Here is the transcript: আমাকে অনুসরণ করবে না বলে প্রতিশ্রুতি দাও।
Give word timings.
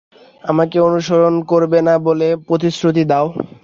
আমাকে 0.43 0.77
অনুসরণ 0.87 1.35
করবে 1.51 1.79
না 1.87 1.95
বলে 2.07 2.27
প্রতিশ্রুতি 2.47 3.03
দাও। 3.11 3.27